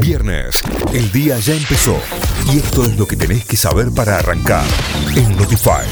[0.00, 0.60] Viernes,
[0.92, 1.96] el día ya empezó
[2.52, 4.64] y esto es lo que tenés que saber para arrancar
[5.16, 5.86] en Notify.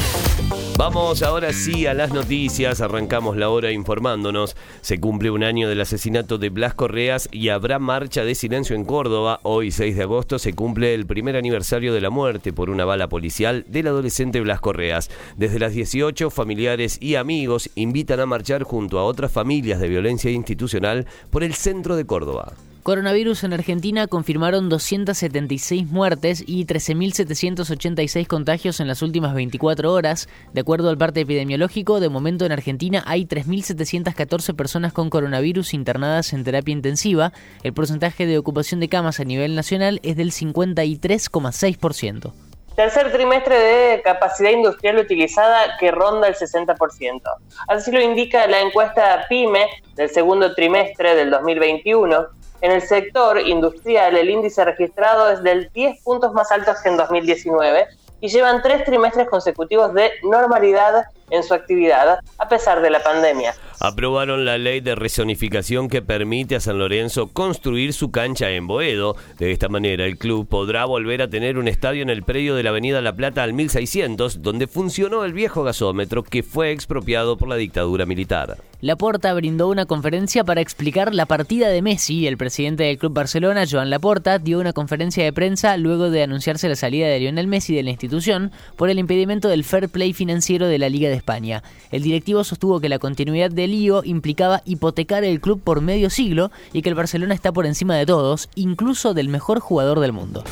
[0.77, 4.55] Vamos ahora sí a las noticias, arrancamos la hora informándonos.
[4.81, 8.85] Se cumple un año del asesinato de Blas Correas y habrá marcha de silencio en
[8.85, 9.39] Córdoba.
[9.43, 13.07] Hoy, 6 de agosto, se cumple el primer aniversario de la muerte por una bala
[13.07, 15.09] policial del adolescente Blas Correas.
[15.37, 20.29] Desde las 18, familiares y amigos invitan a marchar junto a otras familias de violencia
[20.29, 22.53] institucional por el centro de Córdoba.
[22.85, 30.29] Coronavirus en Argentina confirmaron 276 muertes y 13.786 contagios en las últimas 24 horas.
[30.53, 36.31] De acuerdo al parte epidemiológico, de momento en Argentina hay 3.714 personas con coronavirus internadas
[36.33, 37.33] en terapia intensiva.
[37.63, 42.33] El porcentaje de ocupación de camas a nivel nacional es del 53,6%.
[42.75, 47.21] Tercer trimestre de capacidad industrial utilizada que ronda el 60%.
[47.67, 49.65] Así lo indica la encuesta PYME
[49.95, 56.01] del segundo trimestre del 2021 en el sector industrial, el índice registrado es del 10
[56.01, 57.85] puntos más altos que en 2019
[58.21, 63.53] y llevan tres trimestres consecutivos de normalidad en su actividad a pesar de la pandemia.
[63.79, 69.15] Aprobaron la ley de rezonificación que permite a San Lorenzo construir su cancha en Boedo.
[69.37, 72.63] De esta manera, el club podrá volver a tener un estadio en el predio de
[72.63, 77.49] la Avenida La Plata al 1600, donde funcionó el viejo gasómetro que fue expropiado por
[77.49, 78.57] la dictadura militar.
[78.81, 82.27] Laporta brindó una conferencia para explicar la partida de Messi.
[82.27, 86.69] El presidente del Club Barcelona, Joan Laporta, dio una conferencia de prensa luego de anunciarse
[86.69, 90.67] la salida de Lionel Messi de la institución por el impedimento del fair play financiero
[90.67, 91.63] de la Liga de España.
[91.91, 96.51] El directivo sostuvo que la continuidad del lío implicaba hipotecar el club por medio siglo
[96.73, 100.43] y que el Barcelona está por encima de todos, incluso del mejor jugador del mundo.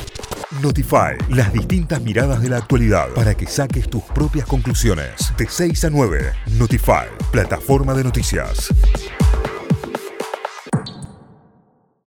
[0.61, 5.33] Notify, las distintas miradas de la actualidad para que saques tus propias conclusiones.
[5.37, 8.69] De 6 a 9, Notify, plataforma de noticias.